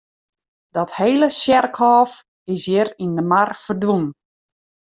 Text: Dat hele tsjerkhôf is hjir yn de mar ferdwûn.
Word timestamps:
Dat 0.75 0.89
hele 0.99 1.27
tsjerkhôf 1.33 2.11
is 2.53 2.61
hjir 2.67 2.87
yn 3.03 3.13
de 3.17 3.23
mar 3.31 3.49
ferdwûn. 3.63 4.05